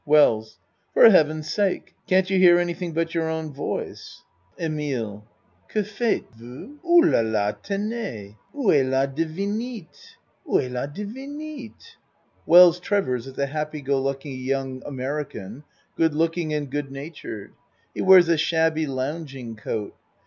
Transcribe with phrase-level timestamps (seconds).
[0.03, 0.57] WELLS
[0.95, 4.23] For heaven's sake, can't you hear any thing but your own voice.
[4.59, 5.23] EMILE
[5.69, 6.79] Que faites vous?
[6.83, 8.33] Oh, la, la, Tenez!
[8.55, 10.15] Ou est las divinite?
[10.49, 11.97] Ou est la Divinite?
[12.47, 15.63] (Wells Trevors is a happy go lucky young Amer ican,
[15.95, 17.51] good looking and goodnatured.
[17.93, 19.93] He wears a shabby lounging coat.